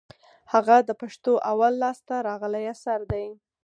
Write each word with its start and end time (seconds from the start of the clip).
هغه 0.53 0.77
د 0.87 0.89
پښتو 1.01 1.33
اول 1.51 1.73
لاس 1.83 1.99
ته 2.07 2.15
راغلى 2.27 2.61
اثر 2.73 2.99
دئ. 3.11 3.27